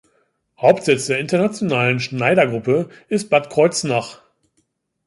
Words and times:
Hauptsitz 0.59 1.05
der 1.05 1.19
internationalen 1.19 1.99
Schneider-Gruppe 1.99 2.89
ist 3.07 3.29
Bad 3.29 3.51
Kreuznach. 3.51 4.19